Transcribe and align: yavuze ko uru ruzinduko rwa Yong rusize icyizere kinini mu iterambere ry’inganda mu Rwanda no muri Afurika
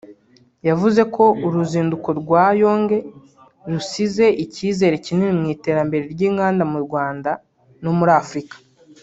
yavuze 0.67 1.01
ko 1.15 1.23
uru 1.45 1.55
ruzinduko 1.61 2.09
rwa 2.21 2.45
Yong 2.61 2.89
rusize 3.71 4.25
icyizere 4.43 4.95
kinini 5.05 5.33
mu 5.39 5.45
iterambere 5.55 6.03
ry’inganda 6.13 6.63
mu 6.71 6.79
Rwanda 6.85 7.31
no 7.83 7.91
muri 7.97 8.13
Afurika 8.23 8.55